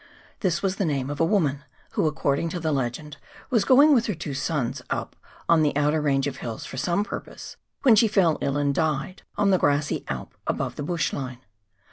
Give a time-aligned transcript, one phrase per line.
[0.39, 3.17] This was the name of a woman, who, according to the legend,
[3.51, 5.15] was going with her two sons up
[5.47, 9.21] on the outer range of hills for some purpose, when she fell ill and died
[9.35, 11.41] on the grassy alp above the bush line.